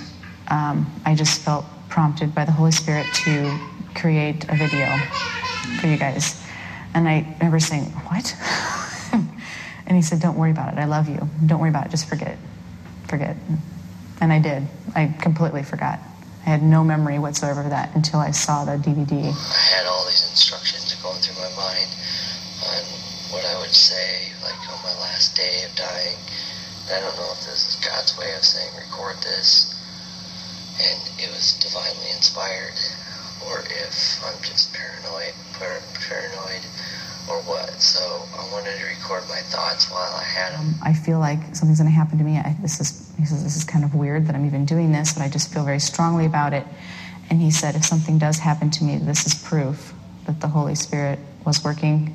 [0.48, 3.69] um, I just felt prompted by the Holy Spirit to
[4.00, 4.88] create a video
[5.80, 6.42] for you guys.
[6.94, 8.34] And I remember saying, What?
[9.86, 10.78] and he said, Don't worry about it.
[10.78, 11.20] I love you.
[11.46, 11.90] Don't worry about it.
[11.90, 12.38] Just forget.
[13.08, 13.36] Forget.
[14.20, 14.66] And I did.
[14.94, 16.00] I completely forgot.
[16.46, 19.28] I had no memory whatsoever of that until I saw the DVD.
[19.28, 21.90] I had all these instructions going through my mind
[22.64, 22.82] on
[23.32, 26.16] what I would say, like on my last day of dying.
[26.90, 29.76] I don't know if this is God's way of saying record this.
[30.80, 32.74] And it was divinely inspired,
[33.50, 36.62] or if I'm just paranoid, par- paranoid,
[37.28, 37.80] or what.
[37.80, 38.00] So
[38.38, 40.68] I wanted to record my thoughts while I had them.
[40.68, 42.38] Um, I feel like something's going to happen to me.
[42.38, 45.12] I, this is he says this is kind of weird that I'm even doing this,
[45.12, 46.66] but I just feel very strongly about it.
[47.28, 49.94] And he said, if something does happen to me, this is proof
[50.26, 52.14] that the Holy Spirit was working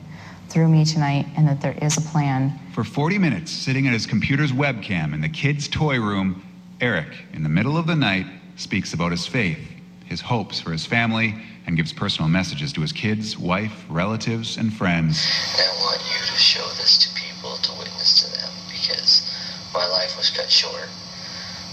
[0.49, 2.57] through me tonight, and that there is a plan.
[2.73, 6.43] For 40 minutes, sitting at his computer's webcam in the kids' toy room,
[6.79, 9.59] Eric, in the middle of the night, speaks about his faith,
[10.05, 14.71] his hopes for his family, and gives personal messages to his kids, wife, relatives, and
[14.71, 15.25] friends.
[15.57, 19.33] And I want you to show this to people to witness to them because
[19.73, 20.89] my life was cut short.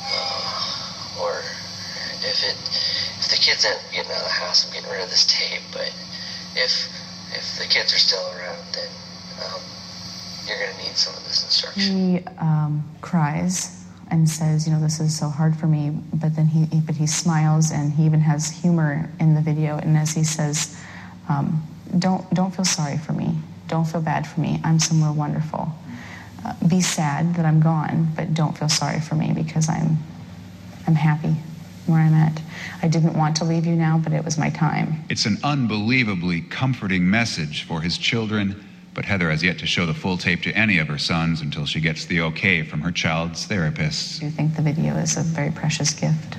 [0.04, 1.38] Uh, or
[2.24, 2.56] if it,
[3.20, 5.62] if the kids aren't getting out of the house, I'm getting rid of this tape.
[5.72, 5.92] But
[6.56, 6.88] if
[7.34, 8.88] if the kids are still around, then
[9.44, 9.60] um,
[10.46, 11.96] you're going to need some of this instruction.
[11.96, 13.81] He um, cries
[14.12, 17.06] and says, "You know, this is so hard for me." But then he, but he
[17.06, 19.78] smiles, and he even has humor in the video.
[19.78, 20.76] And as he says,
[21.28, 21.62] um,
[21.98, 23.34] "Don't don't feel sorry for me.
[23.68, 24.60] Don't feel bad for me.
[24.62, 25.72] I'm somewhere wonderful.
[26.44, 29.98] Uh, be sad that I'm gone, but don't feel sorry for me because I'm
[30.86, 31.34] I'm happy
[31.86, 32.40] where I'm at.
[32.82, 35.04] I didn't want to leave you now, but it was my time.
[35.08, 38.62] It's an unbelievably comforting message for his children,
[38.94, 41.64] but Heather has yet to show the full tape to any of her sons until
[41.64, 44.22] she gets the okay from her child's therapist.
[44.22, 46.36] I do think the video is a very precious gift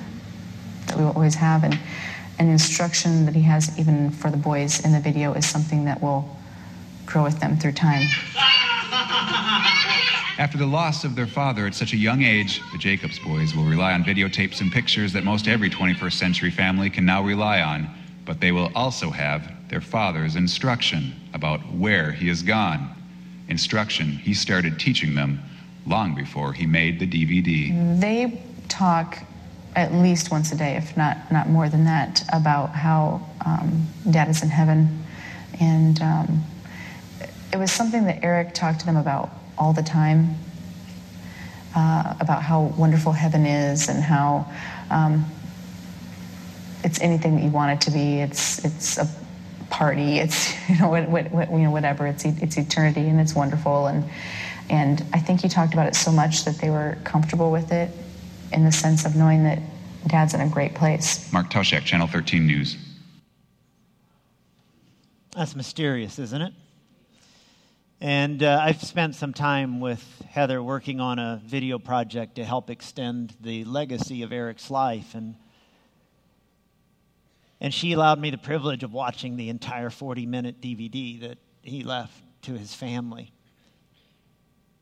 [0.86, 1.78] that we will always have, and
[2.38, 6.02] an instruction that he has even for the boys in the video is something that
[6.02, 6.36] will
[7.06, 8.06] grow with them through time.
[10.36, 13.64] After the loss of their father at such a young age, the Jacobs boys will
[13.64, 17.88] rely on videotapes and pictures that most every 21st century family can now rely on,
[18.24, 22.94] but they will also have their father's instruction about where he has gone.
[23.48, 25.42] Instruction he started teaching them
[25.84, 28.00] long before he made the DVD.
[28.00, 29.18] They talk
[29.74, 34.28] at least once a day, if not, not more than that, about how um, dad
[34.28, 35.04] is in heaven.
[35.60, 36.44] And um,
[37.52, 40.36] it was something that Eric talked to them about all the time
[41.74, 44.48] uh, about how wonderful heaven is and how
[44.90, 45.24] um,
[46.84, 48.20] it's anything that you want it to be.
[48.20, 49.23] It's it's a
[49.74, 50.18] party.
[50.18, 52.06] It's you know what, what, what, you know whatever.
[52.06, 54.04] It's it's eternity and it's wonderful and
[54.70, 57.90] and I think he talked about it so much that they were comfortable with it
[58.52, 59.58] in the sense of knowing that
[60.06, 61.30] Dad's in a great place.
[61.32, 62.76] Mark Toshak, Channel 13 News.
[65.36, 66.52] That's mysterious, isn't it?
[68.00, 72.70] And uh, I've spent some time with Heather working on a video project to help
[72.70, 75.14] extend the legacy of Eric's life.
[75.14, 75.34] And,
[77.60, 81.82] and she allowed me the privilege of watching the entire 40 minute DVD that he
[81.82, 82.12] left
[82.42, 83.32] to his family.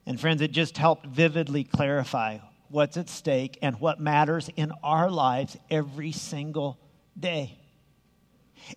[0.07, 5.11] And friends, it just helped vividly clarify what's at stake and what matters in our
[5.11, 6.79] lives every single
[7.19, 7.59] day.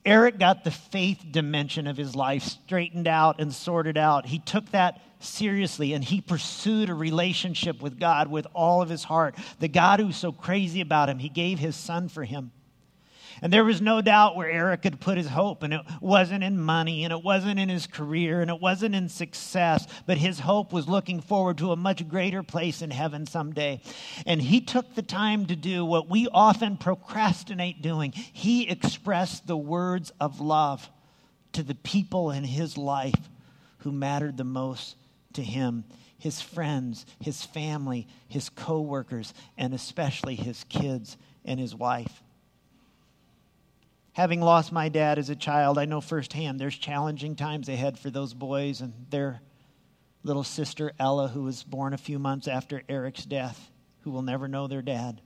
[0.03, 4.25] Eric got the faith dimension of his life straightened out and sorted out.
[4.25, 9.03] He took that seriously and he pursued a relationship with God with all of his
[9.03, 9.35] heart.
[9.59, 12.51] The God who's so crazy about him, he gave his son for him.
[13.41, 16.59] And there was no doubt where Eric had put his hope, and it wasn't in
[16.59, 20.71] money, and it wasn't in his career, and it wasn't in success, but his hope
[20.71, 23.81] was looking forward to a much greater place in heaven someday.
[24.25, 28.11] And he took the time to do what we often procrastinate doing.
[28.11, 30.89] He expressed the words of love
[31.53, 33.29] to the people in his life
[33.79, 34.95] who mattered the most
[35.33, 35.85] to him
[36.17, 42.23] his friends, his family, his coworkers, and especially his kids and his wife.
[44.15, 48.09] Having lost my dad as a child, I know firsthand there's challenging times ahead for
[48.09, 49.41] those boys and their
[50.23, 53.69] little sister Ella, who was born a few months after Eric's death,
[54.03, 55.19] who will never know their dad.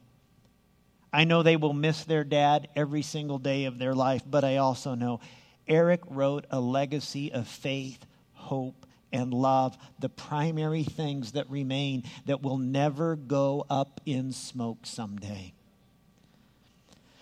[1.13, 4.57] I know they will miss their dad every single day of their life, but I
[4.57, 5.19] also know
[5.67, 12.41] Eric wrote a legacy of faith, hope, and love, the primary things that remain that
[12.41, 15.53] will never go up in smoke someday.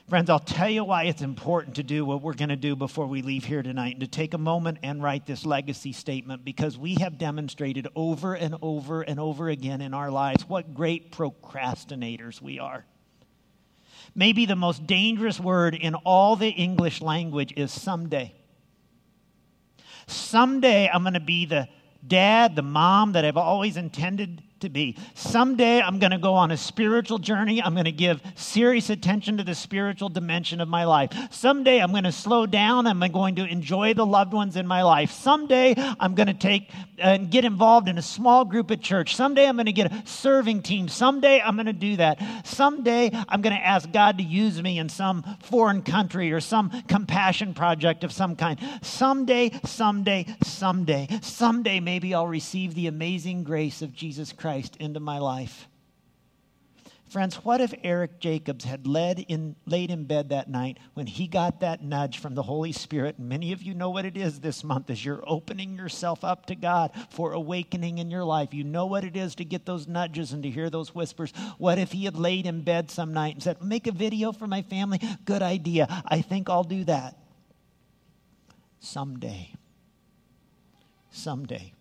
[0.07, 3.07] Friends, I'll tell you why it's important to do what we're going to do before
[3.07, 6.77] we leave here tonight and to take a moment and write this legacy statement because
[6.77, 12.41] we have demonstrated over and over and over again in our lives what great procrastinators
[12.41, 12.85] we are.
[14.15, 18.33] Maybe the most dangerous word in all the English language is someday.
[20.07, 21.67] Someday I'm going to be the
[22.07, 24.97] dad, the mom that I've always intended to be.
[25.13, 27.61] Someday I'm going to go on a spiritual journey.
[27.61, 31.11] I'm going to give serious attention to the spiritual dimension of my life.
[31.31, 32.87] Someday I'm going to slow down.
[32.87, 35.11] I'm going to enjoy the loved ones in my life.
[35.11, 39.15] Someday I'm going to take and get involved in a small group at church.
[39.15, 40.87] Someday I'm going to get a serving team.
[40.87, 42.19] Someday I'm going to do that.
[42.45, 46.71] Someday I'm going to ask God to use me in some foreign country or some
[46.87, 48.59] compassion project of some kind.
[48.81, 55.01] Someday, someday, someday, someday maybe I'll receive the amazing grace of Jesus Christ Christ into
[55.01, 55.67] my life.
[57.09, 61.27] Friends, what if Eric Jacobs had led in, laid in bed that night when he
[61.27, 63.19] got that nudge from the Holy Spirit?
[63.19, 66.55] Many of you know what it is this month as you're opening yourself up to
[66.55, 68.53] God for awakening in your life.
[68.53, 71.33] You know what it is to get those nudges and to hear those whispers.
[71.57, 74.47] What if he had laid in bed some night and said, Make a video for
[74.47, 75.01] my family?
[75.25, 76.03] Good idea.
[76.05, 77.17] I think I'll do that.
[78.79, 79.53] Someday.
[81.11, 81.73] Someday.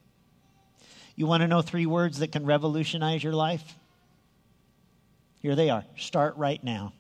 [1.17, 3.65] You want to know three words that can revolutionize your life?
[5.41, 5.85] Here they are.
[5.97, 6.93] Start right now.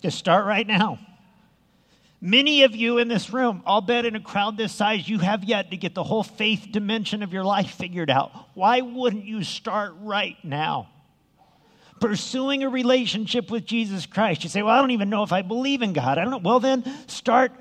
[0.00, 0.98] Just start right now.
[2.20, 5.42] Many of you in this room, I'll bet in a crowd this size, you have
[5.42, 8.30] yet to get the whole faith dimension of your life figured out.
[8.54, 10.88] Why wouldn't you start right now?
[12.00, 14.44] Pursuing a relationship with Jesus Christ.
[14.44, 16.16] You say, Well, I don't even know if I believe in God.
[16.16, 16.38] I don't know.
[16.38, 17.52] Well, then start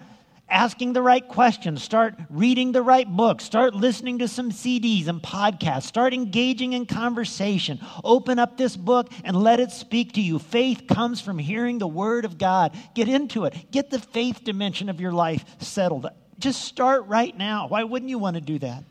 [0.52, 5.22] asking the right questions, start reading the right books, start listening to some CDs and
[5.22, 7.80] podcasts, start engaging in conversation.
[8.04, 10.38] Open up this book and let it speak to you.
[10.38, 12.78] Faith comes from hearing the Word of God.
[12.94, 16.08] Get into it, get the faith dimension of your life settled.
[16.38, 17.68] Just start right now.
[17.68, 18.84] Why wouldn't you want to do that?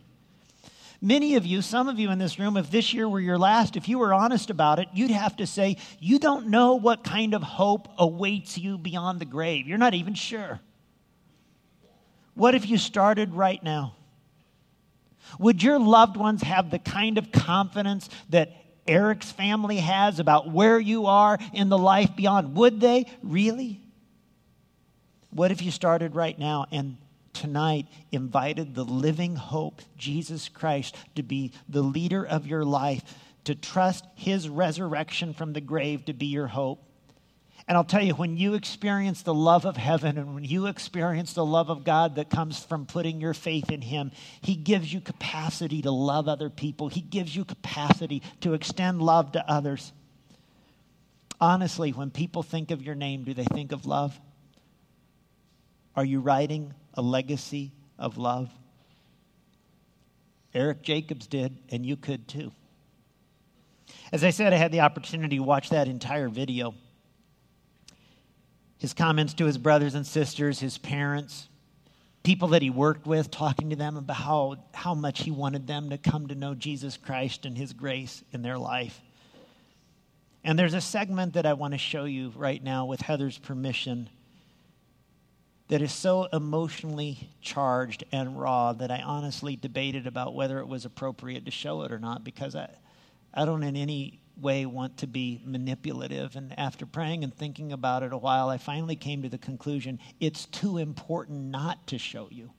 [1.03, 3.77] Many of you, some of you in this room, if this year were your last,
[3.77, 7.35] if you were honest about it, you'd have to say, You don't know what kind
[7.35, 9.67] of hope awaits you beyond the grave.
[9.67, 10.61] You're not even sure.
[12.35, 13.95] What if you started right now?
[15.39, 18.53] Would your loved ones have the kind of confidence that
[18.87, 22.57] Eric's family has about where you are in the life beyond?
[22.57, 23.81] Would they really?
[25.31, 26.97] What if you started right now and
[27.33, 33.03] tonight invited the living hope, Jesus Christ, to be the leader of your life,
[33.45, 36.83] to trust his resurrection from the grave to be your hope?
[37.71, 41.35] And I'll tell you, when you experience the love of heaven and when you experience
[41.35, 44.11] the love of God that comes from putting your faith in Him,
[44.41, 46.89] He gives you capacity to love other people.
[46.89, 49.93] He gives you capacity to extend love to others.
[51.41, 54.19] Honestly, when people think of your name, do they think of love?
[55.95, 58.51] Are you writing a legacy of love?
[60.53, 62.51] Eric Jacobs did, and you could too.
[64.11, 66.75] As I said, I had the opportunity to watch that entire video
[68.81, 71.51] his comments to his brothers and sisters, his parents,
[72.23, 75.91] people that he worked with, talking to them about how, how much he wanted them
[75.91, 78.99] to come to know Jesus Christ and his grace in their life.
[80.43, 84.09] And there's a segment that I want to show you right now with Heather's permission
[85.69, 90.87] that is so emotionally charged and raw that I honestly debated about whether it was
[90.87, 92.71] appropriate to show it or not because I,
[93.35, 96.37] I don't in any way want to be manipulative.
[96.37, 99.99] And after praying and thinking about it a while, I finally came to the conclusion
[100.19, 102.51] it's too important not to show you.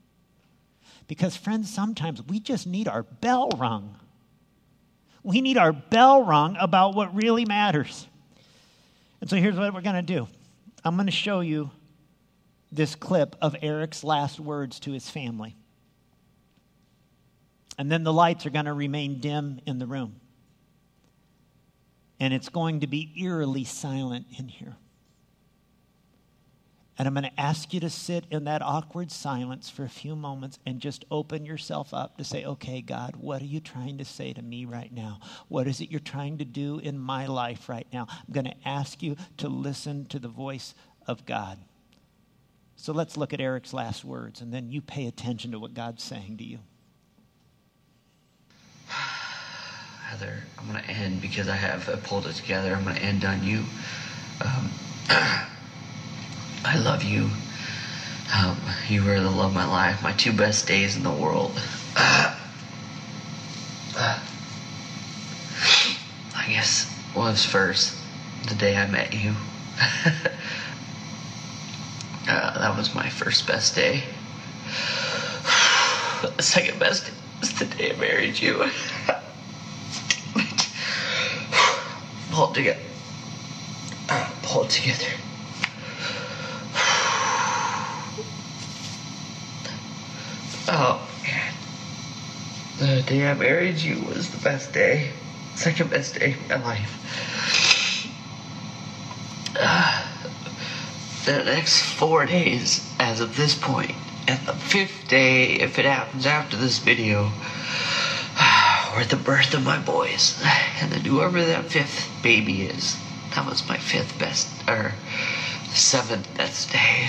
[1.08, 3.96] Because, friends, sometimes we just need our bell rung.
[5.24, 8.08] We need our bell rung about what really matters.
[9.20, 10.28] And so here's what we're going to do
[10.84, 11.72] I'm going to show you
[12.72, 15.56] this clip of Eric's last words to his family.
[17.78, 20.21] And then the lights are going to remain dim in the room
[22.22, 24.76] and it's going to be eerily silent in here.
[26.96, 30.16] And I'm going to ask you to sit in that awkward silence for a few
[30.16, 34.06] moments and just open yourself up to say, okay, God, what are you trying to
[34.06, 35.20] say to me right now?
[35.48, 38.06] What is it you're trying to do in my life right now?
[38.08, 40.76] I'm going to ask you to listen to the voice
[41.08, 41.58] of God.
[42.76, 46.04] So let's look at Eric's last words, and then you pay attention to what God's
[46.04, 46.60] saying to you.
[50.12, 52.76] Heather, I'm going to end because I have I pulled it together.
[52.76, 53.64] I'm going to end on you.
[54.42, 54.70] Um,
[55.10, 57.30] I love you.
[58.36, 58.58] Um,
[58.90, 61.58] you were the love of my life, my two best days in the world.
[61.96, 62.36] I
[66.50, 67.98] guess was first
[68.50, 69.34] the day I met you.
[72.28, 74.04] uh, that was my first best day.
[76.22, 77.10] The second best
[77.40, 78.70] was the day I married you.
[82.32, 82.80] pull it together.
[84.10, 85.08] Uh, pull it together.
[90.74, 91.54] Oh man.
[92.80, 95.12] The day I married you was the best day.
[95.56, 96.98] Second best day of my life.
[99.60, 100.08] Uh,
[101.26, 103.96] the next four days, as of this point,
[104.28, 107.32] and the fifth day, if it happens after this video,
[108.94, 110.42] or the birth of my boys.
[110.82, 112.98] And then whoever that fifth baby is,
[113.36, 114.96] that was my fifth best, or
[115.70, 117.08] seventh best day.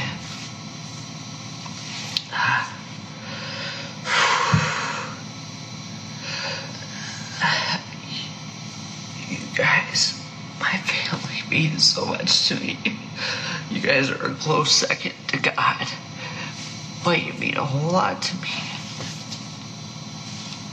[9.29, 10.21] You guys,
[10.61, 12.79] my family means so much to me.
[13.71, 15.87] You guys are a close second to God,
[17.03, 18.51] but you mean a whole lot to me.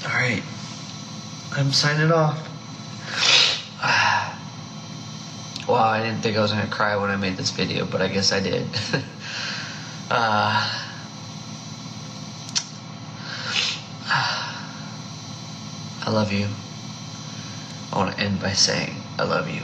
[0.06, 0.44] All right.
[1.52, 2.38] I'm signing off.
[5.68, 8.02] well, I didn't think I was going to cry when I made this video, but
[8.02, 8.66] I guess I did.
[10.12, 10.82] uh,
[16.06, 16.48] I love you.
[17.92, 19.64] I want to end by saying, I love you.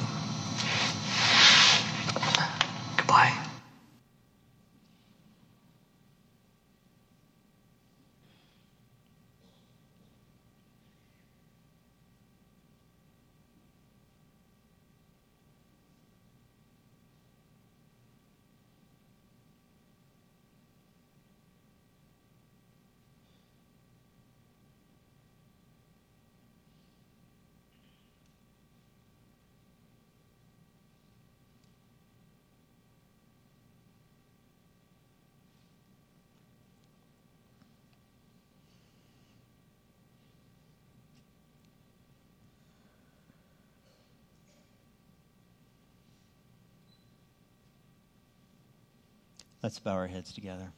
[49.66, 50.72] Let's bow our heads together.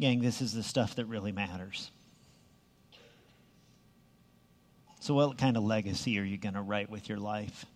[0.00, 1.90] Gang, this is the stuff that really matters.
[5.00, 7.66] So, what kind of legacy are you going to write with your life?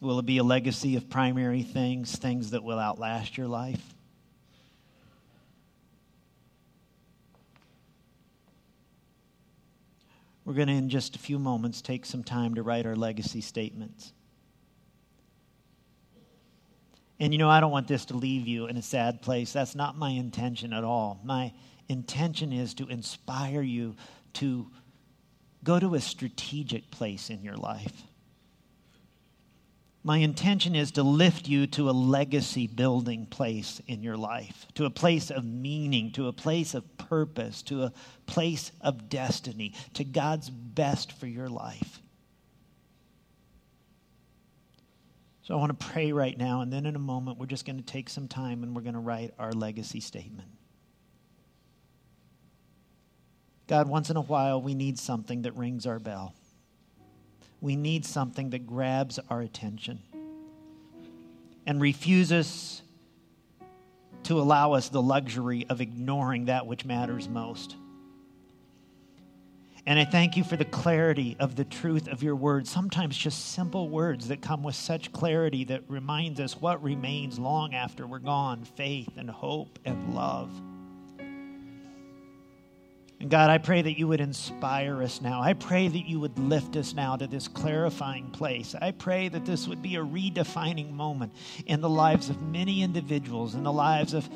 [0.00, 3.92] Will it be a legacy of primary things, things that will outlast your life?
[10.46, 13.40] We're going to, in just a few moments, take some time to write our legacy
[13.40, 14.12] statements.
[17.18, 19.52] And you know, I don't want this to leave you in a sad place.
[19.52, 21.20] That's not my intention at all.
[21.24, 21.52] My
[21.88, 23.96] intention is to inspire you
[24.34, 24.70] to
[25.64, 28.04] go to a strategic place in your life.
[30.06, 34.84] My intention is to lift you to a legacy building place in your life, to
[34.84, 37.92] a place of meaning, to a place of purpose, to a
[38.24, 42.00] place of destiny, to God's best for your life.
[45.42, 47.78] So I want to pray right now, and then in a moment, we're just going
[47.78, 50.50] to take some time and we're going to write our legacy statement.
[53.66, 56.32] God, once in a while, we need something that rings our bell.
[57.60, 60.00] We need something that grabs our attention
[61.66, 62.82] and refuses
[64.24, 67.76] to allow us the luxury of ignoring that which matters most.
[69.88, 73.52] And I thank you for the clarity of the truth of your words, sometimes just
[73.52, 78.18] simple words that come with such clarity that reminds us what remains long after we're
[78.18, 80.50] gone faith and hope and love.
[83.26, 85.42] And God, I pray that you would inspire us now.
[85.42, 88.76] I pray that you would lift us now to this clarifying place.
[88.80, 91.32] I pray that this would be a redefining moment
[91.66, 94.30] in the lives of many individuals, in the lives of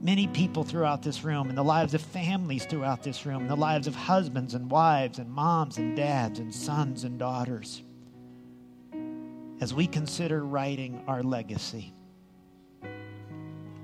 [0.00, 3.54] many people throughout this room, in the lives of families throughout this room, in the
[3.54, 7.80] lives of husbands and wives and moms and dads and sons and daughters.
[9.60, 11.94] As we consider writing our legacy,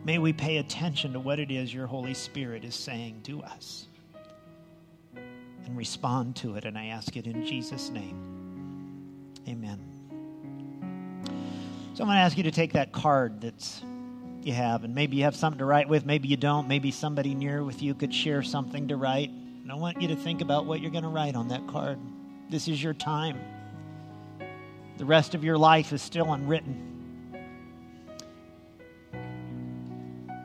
[0.05, 3.87] may we pay attention to what it is your Holy Spirit is saying to us
[5.67, 6.65] and respond to it.
[6.65, 8.17] And I ask it in Jesus' name.
[9.49, 9.79] Amen.
[11.95, 13.83] So I'm going to ask you to take that card that's
[14.43, 17.35] you have, and maybe you have something to write with, maybe you don't, maybe somebody
[17.35, 19.29] near with you could share something to write.
[19.29, 21.99] And I want you to think about what you're going to write on that card.
[22.49, 23.41] This is your time.
[24.99, 26.81] The rest of your life is still unwritten.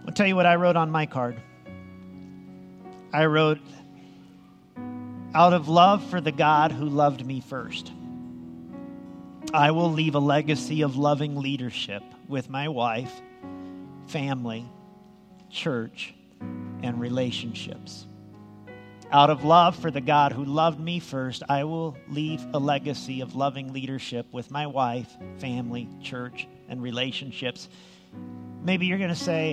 [0.08, 1.40] I'll tell you what I wrote on my card.
[3.14, 3.60] I wrote,
[5.34, 7.92] out of love for the God who loved me first.
[9.54, 13.22] I will leave a legacy of loving leadership with my wife,
[14.08, 14.66] family,
[15.50, 16.14] church,
[16.84, 18.08] and relationships.
[19.12, 23.22] Out of love for the God who loved me first, I will leave a legacy
[23.22, 27.68] of loving leadership with my wife, family, church, and relationships.
[28.64, 29.52] Maybe you're going to say,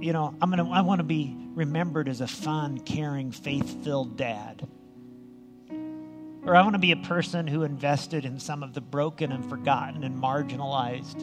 [0.00, 4.16] you know, I'm going to I want to be remembered as a fun, caring, faith-filled
[4.16, 4.68] dad.
[6.48, 9.46] Or I want to be a person who invested in some of the broken and
[9.50, 11.22] forgotten and marginalized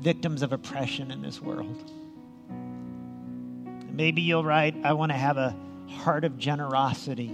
[0.00, 1.88] victims of oppression in this world.
[3.92, 5.54] Maybe you'll write, I want to have a
[5.88, 7.30] heart of generosity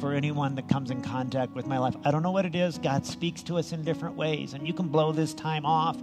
[0.00, 1.94] for anyone that comes in contact with my life.
[2.06, 2.78] I don't know what it is.
[2.78, 4.54] God speaks to us in different ways.
[4.54, 5.98] And you can blow this time off,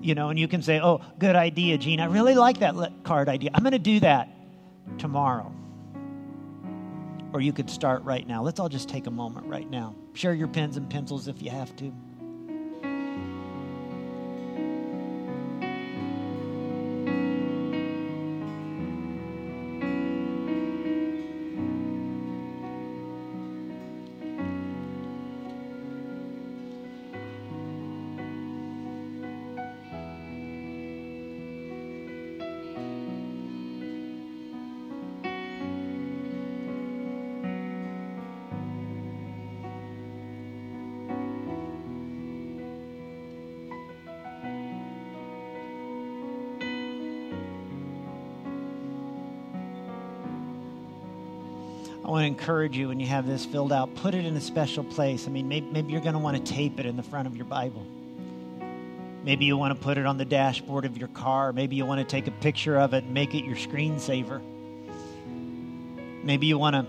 [0.00, 2.00] you know, and you can say, oh, good idea, Gene.
[2.00, 3.50] I really like that card idea.
[3.52, 4.30] I'm going to do that
[4.96, 5.52] tomorrow
[7.32, 8.42] or you could start right now.
[8.42, 9.94] Let's all just take a moment right now.
[10.14, 11.92] Share your pens and pencils if you have to.
[52.22, 55.26] To encourage you when you have this filled out, put it in a special place.
[55.26, 57.36] I mean, maybe, maybe you're going to want to tape it in the front of
[57.36, 57.86] your Bible.
[59.24, 61.52] Maybe you want to put it on the dashboard of your car.
[61.52, 64.40] Maybe you want to take a picture of it and make it your screensaver.
[66.24, 66.86] Maybe you want to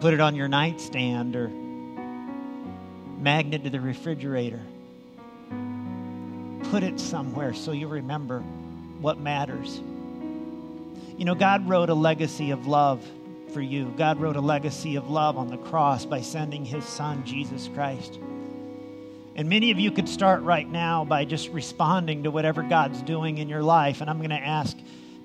[0.00, 1.48] put it on your nightstand or
[3.18, 4.60] magnet to the refrigerator.
[6.70, 8.40] Put it somewhere so you remember
[9.00, 9.80] what matters.
[11.16, 13.04] You know, God wrote a legacy of love
[13.50, 13.92] for you.
[13.96, 18.18] God wrote a legacy of love on the cross by sending his son, Jesus Christ.
[19.34, 23.38] And many of you could start right now by just responding to whatever God's doing
[23.38, 24.00] in your life.
[24.00, 24.76] And I'm going to ask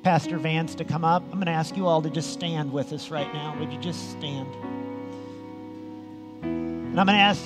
[0.03, 1.23] Pastor Vance to come up.
[1.23, 3.57] I'm going to ask you all to just stand with us right now.
[3.59, 4.53] Would you just stand?
[6.43, 7.41] And I'm going to ask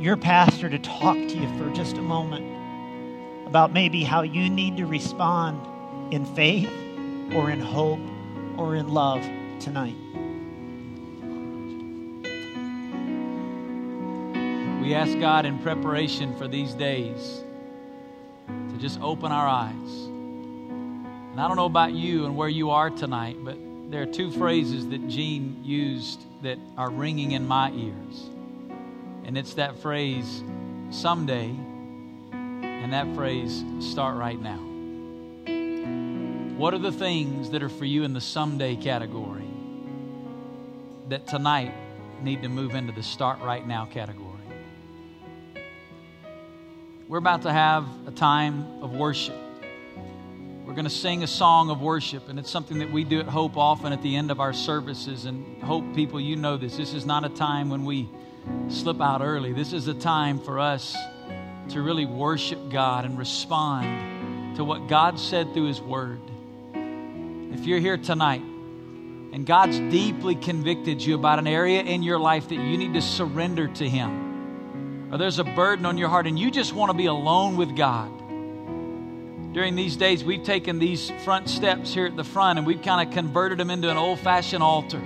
[0.00, 4.76] your pastor to talk to you for just a moment about maybe how you need
[4.78, 5.64] to respond
[6.12, 6.70] in faith
[7.32, 8.00] or in hope
[8.56, 9.22] or in love
[9.60, 9.94] tonight.
[14.88, 17.44] We ask God in preparation for these days
[18.46, 19.74] to just open our eyes.
[20.06, 23.58] And I don't know about you and where you are tonight, but
[23.90, 28.30] there are two phrases that Gene used that are ringing in my ears.
[29.26, 30.42] And it's that phrase,
[30.88, 31.54] someday,
[32.32, 34.56] and that phrase, start right now.
[36.56, 39.50] What are the things that are for you in the someday category
[41.10, 41.74] that tonight
[42.22, 44.27] need to move into the start right now category?
[47.08, 49.34] We're about to have a time of worship.
[50.66, 53.24] We're going to sing a song of worship, and it's something that we do at
[53.24, 55.24] Hope often at the end of our services.
[55.24, 56.76] And Hope people, you know this.
[56.76, 58.10] This is not a time when we
[58.68, 59.54] slip out early.
[59.54, 60.94] This is a time for us
[61.70, 66.20] to really worship God and respond to what God said through His Word.
[66.74, 72.50] If you're here tonight and God's deeply convicted you about an area in your life
[72.50, 74.27] that you need to surrender to Him,
[75.10, 77.76] or there's a burden on your heart and you just want to be alone with
[77.76, 78.10] God,
[79.52, 83.08] during these days, we've taken these front steps here at the front and we've kind
[83.08, 85.00] of converted them into an old fashioned altar.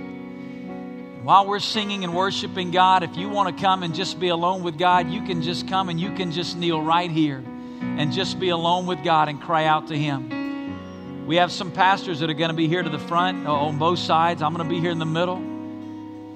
[1.23, 4.61] While we're singing and worshiping God, if you want to come and just be alone
[4.61, 7.41] with God, you can just come and you can just kneel right here
[7.81, 11.25] and just be alone with God and cry out to Him.
[11.25, 13.79] We have some pastors that are going to be here to the front uh, on
[13.79, 14.41] both sides.
[14.41, 15.52] I'm going to be here in the middle.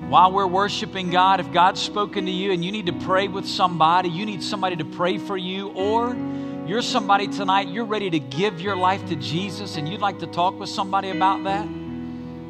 [0.09, 3.45] While we're worshiping God, if God's spoken to you and you need to pray with
[3.45, 6.15] somebody, you need somebody to pray for you, or
[6.65, 10.27] you're somebody tonight, you're ready to give your life to Jesus and you'd like to
[10.27, 11.67] talk with somebody about that,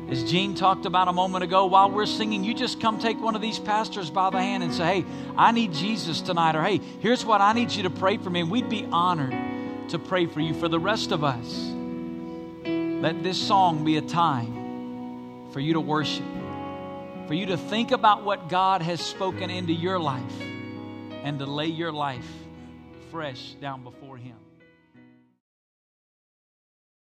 [0.09, 3.35] as Gene talked about a moment ago, while we're singing, you just come take one
[3.35, 5.05] of these pastors by the hand and say, Hey,
[5.35, 8.39] I need Jesus tonight, or Hey, here's what I need you to pray for me.
[8.39, 10.53] And we'd be honored to pray for you.
[10.53, 11.71] For the rest of us,
[12.65, 16.23] let this song be a time for you to worship,
[17.27, 20.41] for you to think about what God has spoken into your life,
[21.23, 22.27] and to lay your life
[23.11, 24.06] fresh down before.